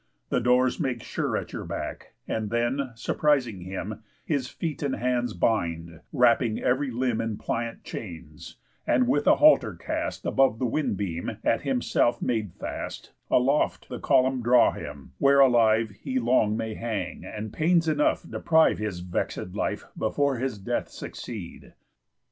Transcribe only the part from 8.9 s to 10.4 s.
with a halter cast